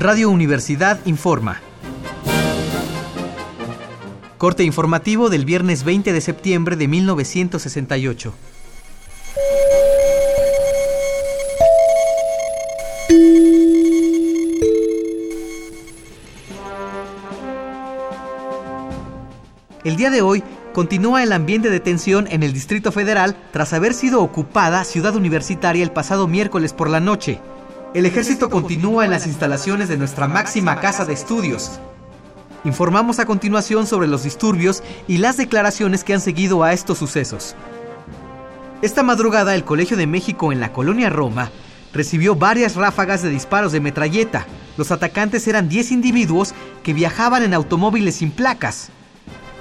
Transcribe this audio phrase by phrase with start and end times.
[0.00, 1.60] Radio Universidad informa.
[4.36, 8.32] Corte informativo del viernes 20 de septiembre de 1968.
[19.82, 20.44] El día de hoy
[20.74, 25.82] continúa el ambiente de tensión en el Distrito Federal tras haber sido ocupada Ciudad Universitaria
[25.82, 27.40] el pasado miércoles por la noche.
[27.94, 31.80] El ejército continúa en las instalaciones de nuestra máxima casa de estudios.
[32.64, 37.54] Informamos a continuación sobre los disturbios y las declaraciones que han seguido a estos sucesos.
[38.82, 41.50] Esta madrugada el Colegio de México en la colonia Roma
[41.94, 44.46] recibió varias ráfagas de disparos de metralleta.
[44.76, 46.52] Los atacantes eran 10 individuos
[46.82, 48.90] que viajaban en automóviles sin placas.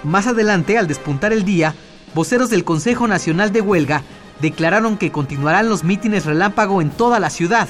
[0.04, 1.76] Más adelante, al despuntar el día,
[2.14, 4.04] voceros del Consejo Nacional de Huelga
[4.42, 7.70] declararon que continuarán los mítines relámpago en toda la ciudad.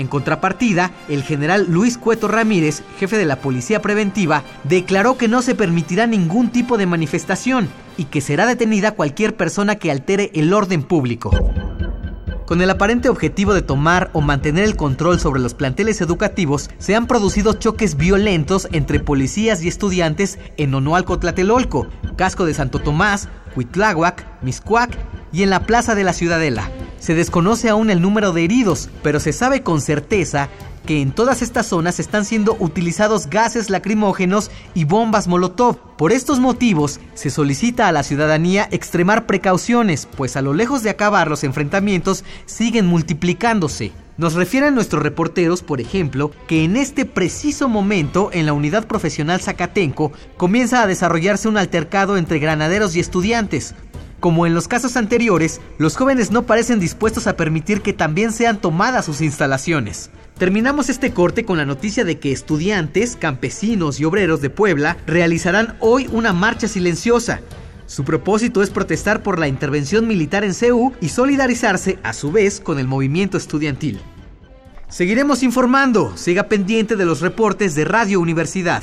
[0.00, 5.42] En contrapartida, el general Luis Cueto Ramírez, jefe de la Policía Preventiva, declaró que no
[5.42, 10.54] se permitirá ningún tipo de manifestación y que será detenida cualquier persona que altere el
[10.54, 11.30] orden público.
[12.46, 16.96] Con el aparente objetivo de tomar o mantener el control sobre los planteles educativos, se
[16.96, 23.28] han producido choques violentos entre policías y estudiantes en Onoalco Tlatelolco, Casco de Santo Tomás,
[23.54, 24.96] Huitláhuac, Miscuac
[25.30, 26.70] y en la Plaza de la Ciudadela.
[27.00, 30.50] Se desconoce aún el número de heridos, pero se sabe con certeza
[30.86, 35.78] que en todas estas zonas están siendo utilizados gases lacrimógenos y bombas Molotov.
[35.96, 40.90] Por estos motivos, se solicita a la ciudadanía extremar precauciones, pues a lo lejos de
[40.90, 43.92] acabar los enfrentamientos siguen multiplicándose.
[44.18, 49.40] Nos refieren nuestros reporteros, por ejemplo, que en este preciso momento en la unidad profesional
[49.40, 53.74] Zacatenco comienza a desarrollarse un altercado entre granaderos y estudiantes.
[54.20, 58.60] Como en los casos anteriores, los jóvenes no parecen dispuestos a permitir que también sean
[58.60, 60.10] tomadas sus instalaciones.
[60.36, 65.76] Terminamos este corte con la noticia de que estudiantes, campesinos y obreros de Puebla realizarán
[65.80, 67.40] hoy una marcha silenciosa.
[67.86, 72.60] Su propósito es protestar por la intervención militar en CEU y solidarizarse a su vez
[72.60, 74.00] con el movimiento estudiantil.
[74.88, 78.82] Seguiremos informando, siga pendiente de los reportes de Radio Universidad.